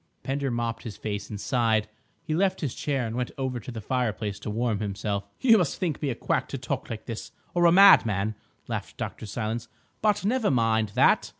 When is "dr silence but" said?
8.97-10.25